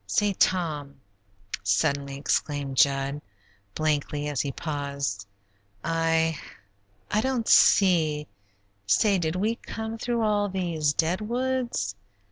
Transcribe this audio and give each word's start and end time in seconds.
Say, 0.07 0.33
Tom," 0.33 0.95
suddenly 1.61 2.17
exclaimed 2.17 2.75
Jud, 2.75 3.21
blankly, 3.75 4.27
as 4.29 4.41
he 4.41 4.51
paused, 4.51 5.27
"I 5.83 6.39
I 7.11 7.21
don't 7.21 7.47
see 7.47 8.25
Say, 8.87 9.19
did 9.19 9.35
we 9.35 9.57
come 9.57 9.99
through 9.99 10.23
all 10.23 10.49
these 10.49 10.91
dead 10.91 11.21
woods?" 11.21 11.93